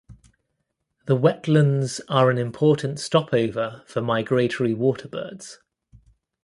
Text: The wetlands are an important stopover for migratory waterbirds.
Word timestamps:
The 1.05 1.15
wetlands 1.15 2.01
are 2.09 2.31
an 2.31 2.39
important 2.39 2.99
stopover 2.99 3.83
for 3.85 4.01
migratory 4.01 4.73
waterbirds. 4.73 5.59